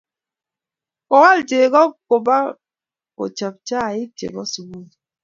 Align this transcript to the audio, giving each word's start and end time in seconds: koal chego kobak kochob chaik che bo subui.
koal 1.09 1.39
chego 1.49 1.81
kobak 2.07 2.45
kochob 3.17 3.55
chaik 3.67 4.09
che 4.17 4.25
bo 4.33 4.43
subui. 4.51 4.87